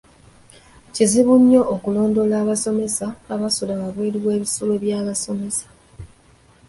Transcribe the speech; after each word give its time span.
Kuzibu 0.95 1.33
nnyo 1.41 1.61
okulondoola 1.73 2.35
abasomesa 2.43 3.05
abasula 3.33 3.73
wabweru 3.81 4.17
w'ebisulo 4.25 4.73
by'abasomesa. 4.83 5.67